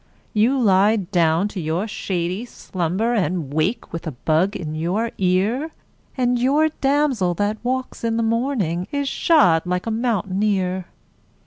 [0.33, 5.69] You lie down to your shady slumber And wake with a bug in your ear,
[6.17, 10.87] And your damsel that walks in the morning Is shod like a mountaineer.